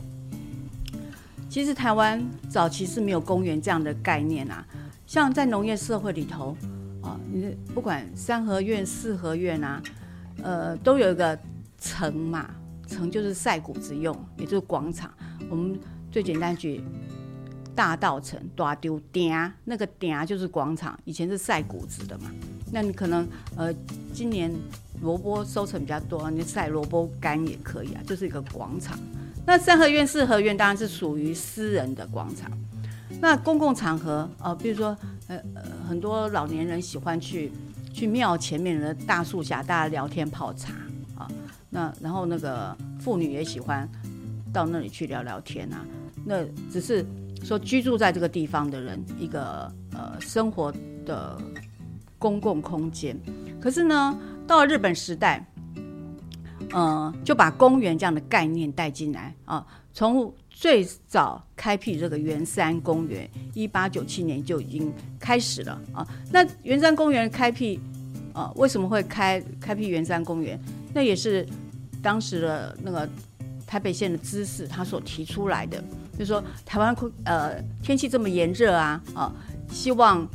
[1.50, 4.64] 其实台湾早期是没有公园这样的概念啊，
[5.06, 6.54] 像在农业社会里头，
[7.02, 9.82] 啊，你不管三合院、四合院啊，
[10.42, 11.36] 呃，都有一个
[11.80, 12.50] 城嘛，
[12.86, 15.10] 城就是晒谷子用，也就是广场。
[15.48, 15.80] 我们
[16.12, 16.84] 最简单举
[17.74, 22.30] 大稻埕、大丢店，那个店就是广场，以前是晒谷子的嘛。
[22.70, 23.26] 那你可能
[23.56, 23.72] 呃，
[24.12, 24.52] 今年
[25.00, 28.98] 萝卜收成比较多，你晒萝卜干也可以啊，就是一个广场。
[29.46, 32.50] 那三合院、四合院当然是属于私人的广场。
[33.20, 35.40] 那公共场合，呃，比如说，呃，
[35.88, 37.50] 很多老年人喜欢去
[37.92, 40.74] 去庙前面的大树下，大家聊天泡茶
[41.16, 41.26] 啊。
[41.70, 43.88] 那然后那个妇女也喜欢
[44.52, 45.84] 到那里去聊聊天啊。
[46.24, 47.04] 那只是
[47.42, 50.70] 说居住在这个地方的人一个呃生活
[51.06, 51.40] 的
[52.18, 53.18] 公共空间。
[53.60, 55.44] 可是呢，到了日本时代。
[56.74, 59.66] 嗯，就把公园这样的概念带进来啊。
[59.94, 66.06] 从最早开辟这个圆山公园，一八九七年就已经开始了啊。
[66.30, 67.80] 那圆山公园开辟
[68.34, 70.60] 啊，为什么会开开辟圆山公园？
[70.92, 71.46] 那也是
[72.02, 73.08] 当时的那个
[73.66, 79.32] 台北县的知事他所提出来的，就是说台湾空呃天气这么炎热啊啊，
[79.70, 80.28] 希望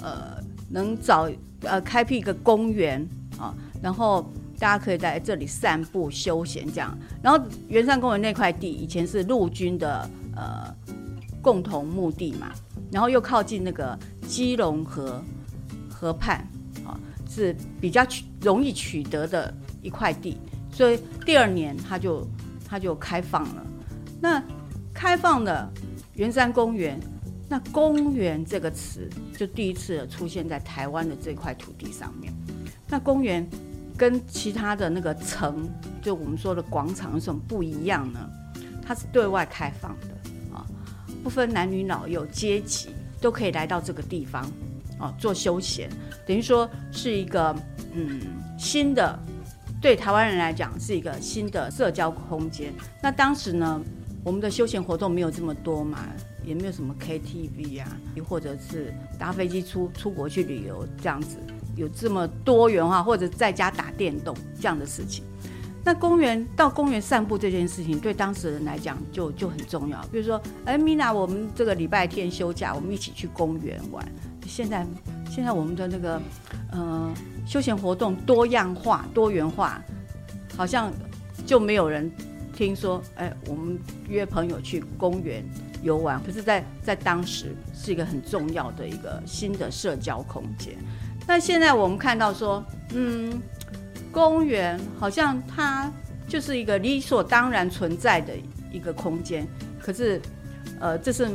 [0.00, 0.39] 呃
[0.70, 1.30] 能找
[1.62, 3.06] 呃开辟一个公园
[3.38, 4.24] 啊，然后。
[4.60, 6.94] 大家可以在这里散步休闲，这样。
[7.22, 10.06] 然后圆山公园那块地以前是陆军的
[10.36, 10.70] 呃
[11.40, 12.52] 共同墓地嘛，
[12.92, 15.24] 然后又靠近那个基隆河
[15.88, 16.46] 河畔
[16.84, 20.36] 啊，是比较取容易取得的一块地，
[20.70, 22.28] 所以第二年他就
[22.68, 23.66] 他就开放了。
[24.20, 24.42] 那
[24.92, 25.72] 开放了
[26.16, 27.00] 圆山公园，
[27.50, 32.32] 那公园这个词就第一次出现在台湾的这块土地上面。
[32.86, 33.44] 那公园
[33.98, 35.68] 跟其他的那个城，
[36.00, 38.20] 就我们说的广场有什么不一样呢？
[38.86, 40.64] 它是对外开放的啊，
[41.24, 44.48] 不分男女老幼阶级都可以来到这个地方
[44.96, 45.90] 啊做休闲，
[46.24, 47.52] 等于说是一个
[47.92, 48.20] 嗯
[48.56, 49.18] 新的，
[49.82, 52.72] 对台湾人来讲是一个新的社交空间。
[53.02, 53.82] 那当时呢，
[54.22, 56.06] 我们的休闲活动没有这么多嘛，
[56.50, 57.96] 也没有什么 KTV 啊，
[58.28, 61.36] 或者是搭飞机出出国去旅游这样子，
[61.76, 65.22] 有这么多元化，或者在家打电动这样的事情。
[65.84, 70.02] 那公园到公园散步这件事情，对当时人来讲就就很重要。
[70.10, 74.04] 比如说，哎，米娜，我们这个礼拜天休假，我们一起去公园玩。
[74.44, 74.84] 现在，
[75.30, 76.20] 现在我们的那个，
[76.72, 77.14] 呃，
[77.46, 79.80] 休闲活动多样化、多元化，
[80.56, 80.92] 好像
[81.46, 82.10] 就没有人
[82.52, 85.44] 听说，哎，我们约朋友去公园
[85.82, 86.22] 游玩。
[86.24, 90.74] 可是在，在当时是一个很重要的一个新的社交空间。
[91.26, 92.64] 那现在我们看到说，
[92.94, 93.40] 嗯。
[94.12, 95.88] 公园好像它
[96.26, 98.32] 就是一个理所当然存在的
[98.72, 99.46] 一个空间，
[99.78, 100.20] 可是，
[100.80, 101.30] 呃，这是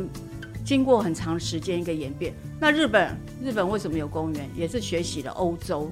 [0.65, 2.34] 经过很长时间一个演变。
[2.60, 4.49] 那日本，日本为什么有公园？
[4.58, 5.89] 也是学习了欧洲，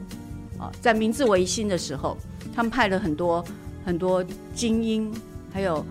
[0.60, 2.18] 啊，在明治维新的时候，
[2.54, 3.42] 他们派了很多
[3.86, 4.22] 很多
[4.54, 5.10] 精英，
[5.54, 5.86] 还有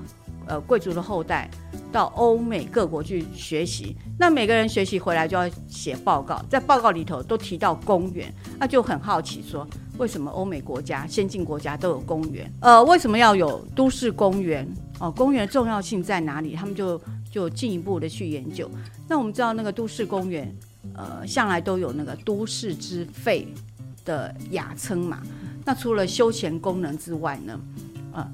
[0.47, 1.51] 呃贵族的后代
[1.91, 3.97] 到欧美各国去学习。
[4.19, 9.67] 那每个人学习回来就要写报告，在报告里头都提到公园，那就很好奇说。
[9.99, 12.51] 为什么欧美国家、先进国家都有公园？
[12.61, 14.67] 呃，为什么要有都市公园？
[14.99, 16.55] 哦，公园重要性在哪里？
[16.55, 17.01] 他们就
[17.31, 18.69] 就进一步的去研究。
[19.07, 20.53] 那我们知道，那个都市公园，
[20.95, 23.47] 呃，向来都有那个都市之肺
[24.05, 25.23] 的雅称嘛。
[25.65, 27.61] 那除了休闲功能之外呢，
[28.13, 28.33] 呃，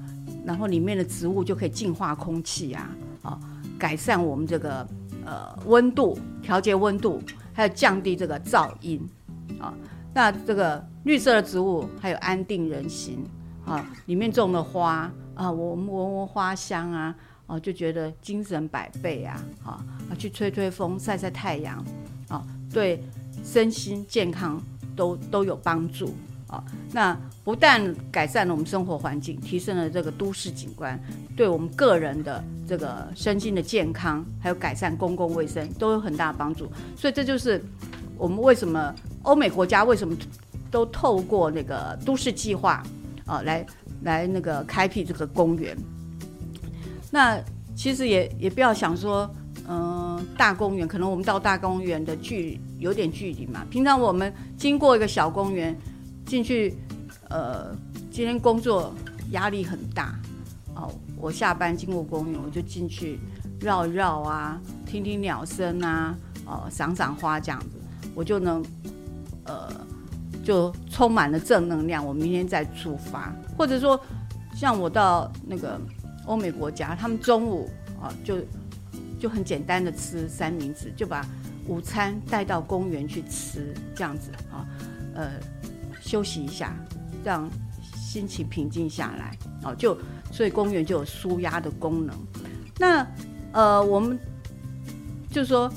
[0.49, 2.89] 然后里面的植物就可以净化空气啊，
[3.21, 3.39] 啊、
[3.77, 4.87] 改善我们这个
[5.23, 7.21] 呃温度，调节温度，
[7.53, 8.99] 还有降低这个噪音
[9.59, 9.71] 啊。
[10.11, 13.23] 那这个绿色的植物还有安定人心
[13.63, 19.79] 啊，里面种的花啊，我们闻闻花香啊，啊就觉得精神百倍啊，啊
[20.17, 21.85] 去吹吹风、晒晒太阳
[22.27, 23.03] 啊，对
[23.43, 24.59] 身心健康
[24.95, 26.15] 都都有帮助
[26.49, 26.61] 啊。
[26.91, 30.99] 那不但改善了我们生活环境，提升了这个都市景观，
[31.37, 36.67] 对我们个人的这个身心的健康，还有改善公共卫生都有很大的帮助。
[36.97, 37.63] 所以这就是
[38.17, 38.93] 我们为什么。
[39.23, 40.15] 欧美国家为什么
[40.71, 42.81] 都透过那个都市计划
[43.25, 43.65] 啊，来
[44.03, 45.77] 来那个开辟这个公园？
[47.11, 47.37] 那
[47.75, 49.29] 其实也也不要想说，
[49.67, 53.65] 嗯、大公园可能我们到大公园的距离有点距离嘛。
[53.69, 55.77] 平常我们经过一个小公园
[56.29, 56.75] 进去，
[57.29, 57.75] 呃，
[58.11, 58.93] 今天工作
[59.31, 60.17] 压力很大，
[60.75, 63.19] 哦，我下班经过公园，我就进去
[63.59, 66.15] 绕绕啊，听听鸟声啊，
[66.45, 67.81] 哦，赏赏花这样子，
[68.13, 68.63] 我就能。
[69.45, 69.67] 呃，
[70.43, 72.05] 就充满了正能量。
[72.05, 73.99] 我明天再出发，或者说，
[74.53, 75.81] 像我到那个
[76.27, 77.67] 欧美国家，他们中午
[77.99, 78.37] 啊，就
[79.19, 81.25] 就很简单的吃三明治，就把
[81.65, 84.67] 午餐带到公园去吃，这样子啊，
[85.15, 85.31] 呃，
[86.09, 86.75] 休息一下，
[87.23, 87.47] 让
[87.95, 89.95] 心情平静下来啊，就
[90.31, 92.15] 所以公园就有舒压的功能。
[92.79, 93.05] 那
[93.51, 94.17] 呃，我们
[95.29, 95.71] 就说，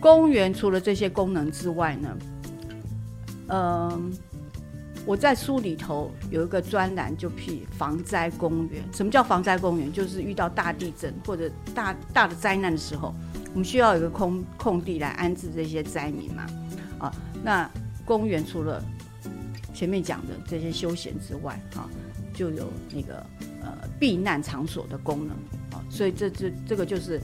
[0.00, 2.16] 公园除了这些功能之外呢？
[3.50, 4.12] 嗯，
[5.04, 8.82] 我在书里头有一个专栏，就辟防灾公园。
[8.92, 9.92] 什么叫防灾公园？
[9.92, 13.14] 就是遇到大地震或者大大的灾难的时候，
[13.52, 16.44] 我们需要有一个空空地来安置这些灾民嘛。
[16.98, 17.70] 啊，那
[18.04, 18.82] 公园除了
[19.76, 21.86] 前面讲的这些休闲之外，啊，
[22.32, 23.24] 就有那个
[23.60, 25.36] 呃避难场所的功能。
[25.70, 27.20] 啊，所以这这这个就是。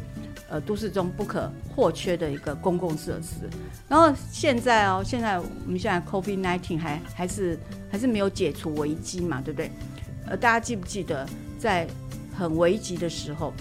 [0.48, 3.48] 呃，都市中不可或缺的一个公共设施。
[3.88, 7.58] 然后现在哦，现在我们现在 COVID-19 还还是
[7.90, 9.70] 还是没有解除危机嘛，对不对？
[10.26, 11.26] 呃，大家记不记得
[11.58, 11.88] 在
[12.36, 13.54] 很危急的时候，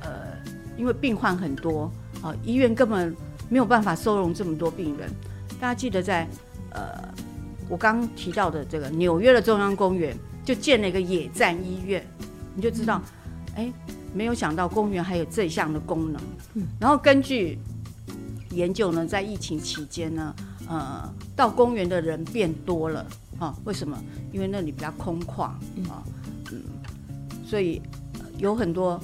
[0.00, 0.36] 呃，
[0.76, 1.88] 因为病患很多
[2.20, 3.14] 啊，医院根本
[3.48, 5.08] 没有办法收容这么多病人。
[5.60, 6.26] 大家记得在
[6.70, 7.14] 呃，
[7.68, 12.04] 我刚刚提到的这个纽约的中央公园就建了一个野战医院，
[12.54, 13.00] 你就知道，
[13.56, 13.72] 哎。
[14.16, 16.22] 没有想到公园还有这项的功能，
[16.78, 17.58] 然后根据
[18.50, 20.32] 研究呢，在疫情期间呢，
[20.68, 23.04] 呃，到公园的人变多了
[23.40, 23.52] 啊？
[23.64, 24.00] 为什么？
[24.30, 25.46] 因为那里比较空旷
[25.90, 26.04] 啊，
[26.52, 26.62] 嗯，
[27.44, 27.82] 所以
[28.38, 29.00] 有很多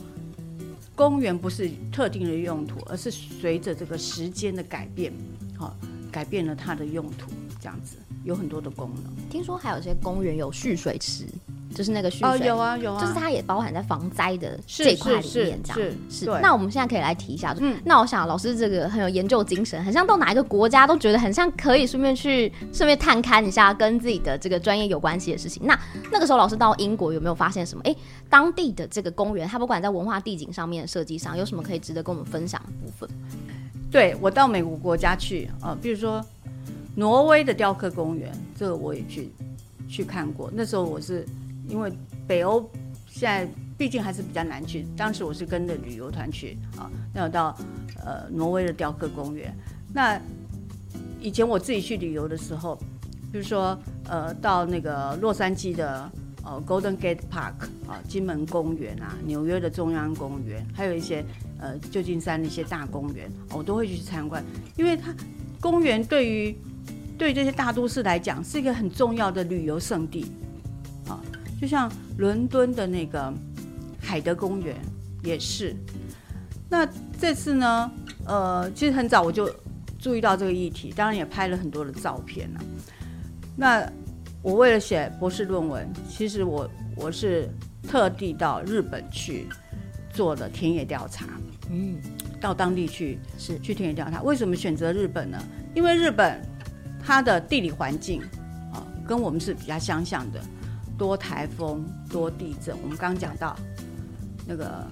[0.95, 5.13] 公园不是特定的用途，而是随着这个时间的改变，
[5.59, 5.75] 哦，
[6.13, 9.13] 改变了它的用途，这样子有很多的功能。
[9.29, 11.25] 听说还有些公园有蓄水池。
[11.73, 15.79] 就是那个蓄水，哦，有啊有啊，就是它也包含在防灾的这块里面，这样
[16.09, 16.41] 是是。
[16.43, 25.65] 那我们现在可以来提一下，嗯，那我想老师这个很有研究精神，很像到哪一个国家都觉得很像可以顺便去顺便探勘一下跟自己的这个专业有关系的事情。
[25.65, 25.79] 那
[26.11, 27.83] 那个时候老师到英国有没有发现什么？
[27.85, 27.95] 哎，
[28.29, 33.09] 当地的这个公园，它不管在文化地景上面设计上有什么可以值得跟我们分享的部分？
[33.93, 36.21] 对，我到美国国家去呃，比如说
[36.95, 39.31] 挪威的雕刻公园，这个我也去
[39.89, 40.51] 去看过。
[40.53, 41.27] 那时候我是
[41.69, 41.93] 因为
[42.27, 42.69] 北欧
[43.07, 47.57] 现在毕竟还是比较难去，当时我是跟着旅游团去啊，那有到
[48.05, 49.55] 呃挪威的雕刻公园。
[49.93, 50.21] 那
[51.21, 52.77] 以前我自己去旅游的时候，
[53.33, 56.11] 比如说呃到那个洛杉矶的。
[56.43, 61.23] 呃，Golden Gate Park 啊，金门公园啊，纽约的中央公园，还有一些
[61.59, 64.43] 呃旧金山的一些大公园，我都会去参观，
[64.75, 65.15] 因为它
[65.61, 66.57] 公园对于
[67.21, 70.33] 对这些大都市来讲是一个很重要的旅游胜地
[71.07, 71.21] 啊，
[71.61, 73.31] 就像伦敦的那个
[74.01, 74.75] 海德公园
[75.23, 75.77] 也是。
[76.67, 76.89] 那
[77.21, 77.93] 这次呢，
[78.25, 79.55] 呃，其实很早我就
[79.99, 82.61] 注意到这个议题，当然也拍了很多的照片了。
[83.55, 83.87] 那
[84.41, 87.51] 我为了写博士论文，其实我我是
[87.87, 89.47] 特地到日本去
[90.11, 91.27] 做的田野调查，
[91.69, 91.99] 嗯，
[92.41, 94.23] 到当地去是去田野调查。
[94.23, 95.39] 为什么选择日本呢？
[95.75, 96.41] 因为日本
[97.05, 98.23] 它的地理环境
[98.73, 100.41] 啊，跟我们是比较相像的，
[100.97, 102.77] 多台风、多地震。
[102.83, 103.57] 我们刚刚讲到
[104.47, 104.87] 那个。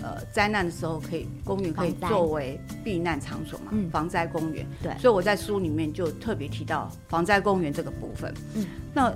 [0.00, 4.64] 呃，灾难的时候可以公园可以作为避难场所嘛，嗯、防灾公园。
[4.80, 8.32] 对，所以我在书里面就特别提到防灾公园这个部分。
[8.54, 9.12] 嗯，那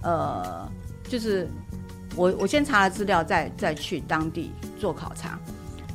[0.00, 0.66] 呃，
[1.06, 1.46] 就是
[2.16, 5.38] 我我先查了资料，再再去当地做考察。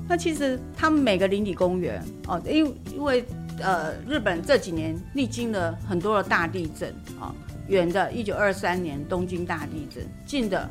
[0.08, 3.26] 那其实他们每个邻里公园哦，因为因为
[3.62, 7.34] 呃，日本这几年历经了很多的大地震啊，
[7.68, 10.70] 远、的一九二三年东京大地震，近的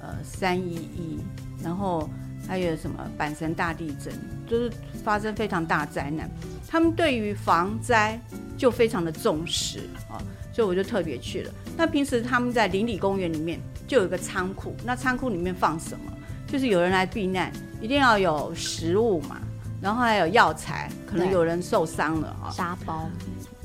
[0.00, 1.18] 呃三一一，
[1.62, 2.08] 然后。
[2.48, 4.14] 还有什么阪神大地震，
[4.46, 4.70] 就是
[5.02, 6.30] 发生非常大灾难，
[6.68, 8.20] 他们对于防灾
[8.56, 11.52] 就非常的重视啊，所以我就特别去了。
[11.76, 13.58] 那平时他们在邻里公园里面
[13.88, 16.12] 就有一个仓库，那仓库里面放什么？
[16.46, 19.40] 就是有人来避难，一定要有食物嘛，
[19.80, 23.08] 然后还有药材，可能有人受伤了啊，沙包。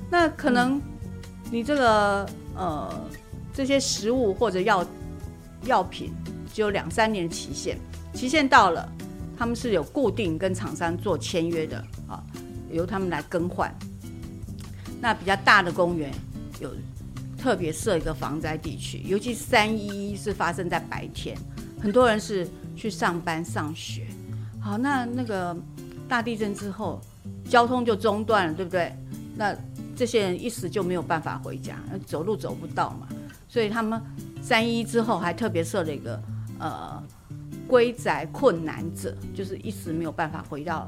[0.09, 0.81] 那可能
[1.49, 3.09] 你这个呃
[3.53, 4.85] 这些食物或者药
[5.63, 6.13] 药品
[6.53, 7.77] 只有两三年期限。
[8.13, 8.91] 期限到了，
[9.37, 11.77] 他们是有固定跟厂商做签约的
[12.09, 12.21] 啊，
[12.69, 13.73] 由他们来更换。
[14.99, 16.11] 那比较大的公园
[16.59, 16.69] 有
[17.37, 21.37] 特别设一个防灾地区，尤其三一一是发生在白天，
[21.81, 22.45] 很多人是
[22.75, 24.05] 去上班上学。
[24.59, 25.55] 好，那那个
[26.11, 26.99] 大地震之后，
[27.45, 28.93] 交通就中断了，对不对？
[29.37, 29.55] 那
[29.95, 33.07] 这些人一时就没有办法回家，走路走不到嘛，
[33.47, 34.01] 所以他们
[34.41, 36.21] 三一一之后还特别设了一个
[36.59, 37.01] 呃。
[37.67, 40.85] 归宅困难者，就是一时没有办法回到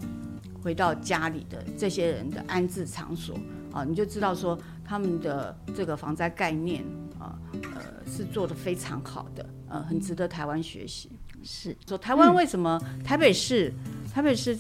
[0.62, 3.40] 回到家里的这些人的安置场所
[3.72, 6.84] 啊，你就知道说他们的这个防灾概念
[7.18, 7.40] 啊，
[7.74, 11.10] 呃，是做的非常好的，呃，很值得台湾学习。
[11.42, 13.72] 是说台湾为什么台北市
[14.14, 14.58] 台北市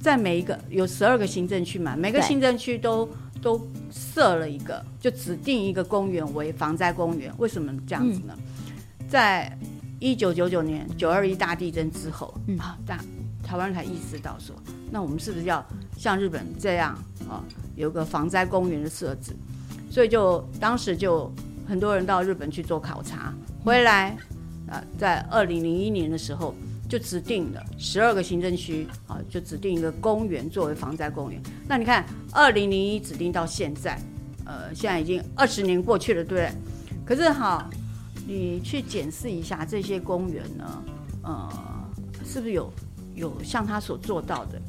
[0.00, 3.08] 在每一个有十二个行政区嘛，每个行政区都
[3.42, 3.60] 都
[3.90, 8.34] 设了一个，就指定一个公园为防灾公园，为什么这样子呢？
[9.08, 9.56] 在
[9.98, 12.98] 一九九九年九二一大地震之后，嗯，啊，大
[13.42, 14.56] 台湾人才意识到说，
[14.90, 15.64] 那我们是不是要
[15.98, 16.96] 像日本这样
[17.28, 17.44] 啊，
[17.76, 19.36] 有个防灾公园的设置？
[19.90, 21.30] 所以就当时就
[21.68, 24.16] 很多人到日本去做考察，回来
[24.66, 26.54] 啊，在二零零一年的时候
[26.90, 31.40] 就指定了十二个行政区啊，就指定一个公园作为防灾公园。
[31.66, 33.98] 那你看，二零零一指定到现在，
[34.44, 36.52] 呃，现在已经二十年过去了，对不对？
[37.06, 37.70] 可是哈。
[38.26, 40.84] 你去检视一下这些公园呢，
[41.24, 41.50] 呃，
[42.24, 42.72] 是不是有
[43.16, 44.62] 有像他所做到的，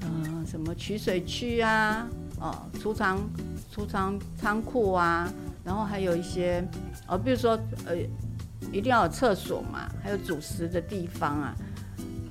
[0.00, 2.08] 呃，什么取水区啊，
[2.40, 3.20] 哦，储藏
[3.70, 6.66] 储藏仓库啊，然后还有一些，
[7.06, 7.94] 哦，比如说呃，
[8.70, 11.54] 一定要有厕所嘛，还有主食的地方啊，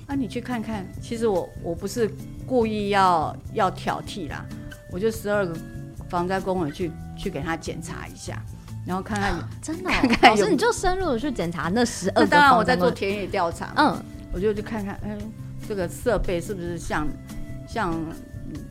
[0.06, 2.10] 那、啊、你去看看，其实我我不是
[2.46, 4.46] 故意要要挑剔啦，
[4.90, 5.54] 我就十二个
[6.08, 8.42] 防灾公园去去给他检查一下。
[8.84, 12.26] 然后看看，啊、真的、哦， 看看老师你就深入的去检查那十二个。
[12.26, 13.96] 当然我在做田野调查，嗯，
[14.32, 15.16] 我就去看看，哎，
[15.68, 17.06] 这个设备是不是像
[17.68, 17.94] 像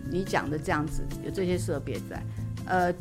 [0.10, 2.22] 你讲的这样子，有这些设备在。
[2.66, 2.94] 呃，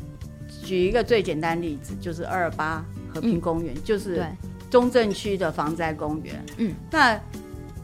[0.63, 2.81] 举一个最简单例子，就是二二八
[3.13, 4.25] 和平公园，嗯、就是
[4.71, 6.43] 中正区的防灾公园。
[6.57, 7.19] 嗯，那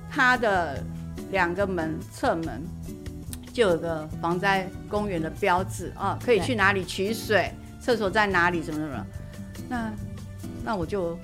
[0.10, 0.84] 它的
[1.30, 2.64] 两个门侧门
[3.54, 7.52] 就有个防灾公园的标志啊，可以去哪里取水。
[7.80, 8.62] 厕所在哪里？
[8.64, 9.06] 什么什么？
[9.70, 9.94] 那
[10.64, 11.18] 那我就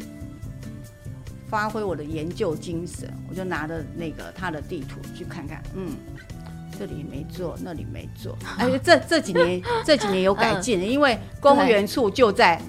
[1.50, 5.92] 发挥我的研究精神，我就拿着那个他的地图去看看，嗯，
[6.80, 12.62] 这里没做，那里没做， 哎，这这几年这几年有改进，嗯、因为公园处就在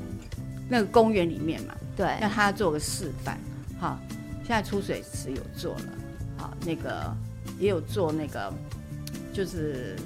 [0.69, 3.39] 那个公园里面嘛，对，让他做个示范，
[3.79, 3.99] 好，
[4.39, 5.93] 现在出水池有做了，
[6.37, 7.15] 好，那个
[7.59, 8.53] 也有做那个，
[9.33, 9.97] 就是。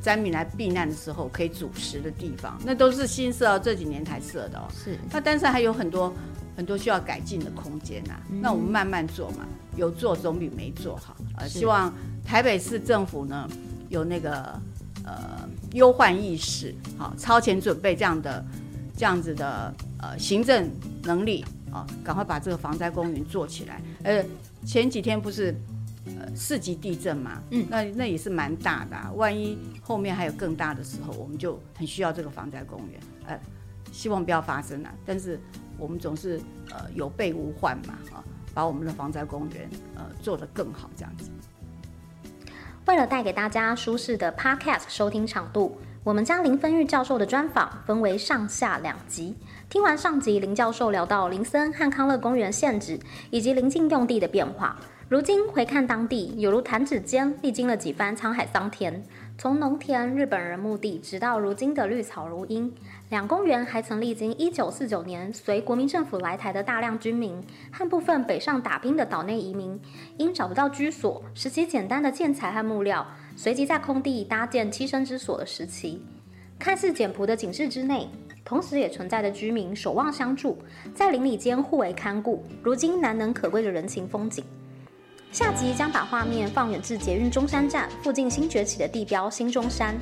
[0.00, 4.68] 灾民来避难的时候可以煮食的地方，那都是新设，这几年才设的哦。
[4.72, 6.14] 是，那但是还有很多
[6.56, 8.22] 很多需要改进的空间呐、啊。
[8.30, 9.44] 嗯、那我们慢慢做嘛，
[9.76, 11.16] 有做总比没做好。
[11.36, 11.92] 呃，希望
[12.24, 13.48] 台北市政府呢
[13.88, 14.56] 有那个
[15.04, 15.40] 呃
[15.72, 18.44] 忧患意识，好超前准备这样的
[19.00, 20.70] 这样子的呃行政
[21.04, 21.42] 能力
[21.72, 23.80] 啊，赶快把这个防灾公园做起来。
[24.02, 24.22] 呃，
[24.66, 25.56] 前几天不是。
[26.18, 29.12] 呃，四级地震嘛，嗯，那那也是蛮大的啊。
[29.14, 32.98] 万一后面还有更大的时候，我们就很需要这个防灾公园。
[33.26, 33.38] 呃，
[33.92, 34.92] 希望不要发生啊。
[35.04, 35.38] 但是
[35.76, 36.40] 我们总是
[36.70, 38.24] 呃有备无患嘛，啊，
[38.54, 41.30] 把我们的防灾公园呃做得更好这样子。
[42.86, 49.36] 为了带给大家舒适的 Podcast 收听长度，我们将林芬玉教授的专访分为上下两集。
[49.68, 52.98] 听完上集，林教授聊到林森和康乐公园现址
[53.28, 54.78] 以及临近用地的变化。
[55.10, 59.04] 如今回看当地，有如弹指间历经了几番沧海桑田，
[59.36, 62.72] 从农田、日本人墓地，直到如今的绿草如茵。
[63.10, 67.42] 两公园还曾历经1949年随国民政府来台的大量军民
[67.72, 69.78] 和部分北上打拼的岛内移民，
[70.16, 73.04] 因找不到居所，拾起简单的建材和木料，
[73.34, 76.00] 随即在空地搭建栖身之所的时期。
[76.56, 78.08] 看似简朴的警示之内，
[78.44, 80.56] 同时也存在着居民守望相助，
[80.94, 84.44] 在邻里间互为看顾，如今难能可贵的人情风景。
[85.32, 89.96] 下集将把画面放远至捷运中山站附近新崛起的地标新中山，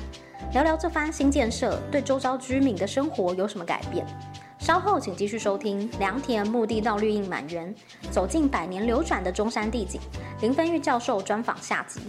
[0.53, 4.05] 聊聊这番新建设对周遭居民的生活有什么改变。
[4.57, 7.73] 稍后请继续收听良田墓地到绿荫满园，
[8.11, 10.01] 走进百年流转的中山地景。
[10.41, 12.01] 林芬玉教授专访下集。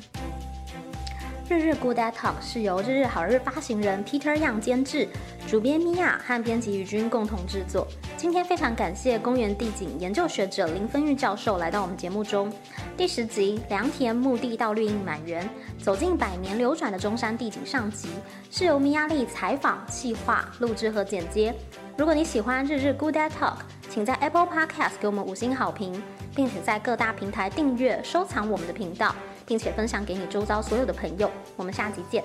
[1.50, 5.08] 日日 Good Day Talk 是由日日好日发行人 Peter Yang 监制，
[5.48, 7.88] 主编米娅和编辑宇君共同制作。
[8.16, 12.52] 今天非常感谢公园地景研究学者林芬玉教授来到我们节目中。
[12.96, 18.10] 第十集良田墓地到绿荫满园，走进百年流转的中山地景上集，
[18.48, 21.52] 是由米娅丽采访、企划、录制和剪接。
[21.96, 23.56] 如果你喜欢日日 Good Day Talk，
[23.88, 26.00] 请在 Apple Podcast 给我们五星好评，
[26.32, 29.12] 并且在各大平台订阅、收藏我们的频道。
[29.50, 32.22] 并且分享给你周遭所有的朋友，我们下集见。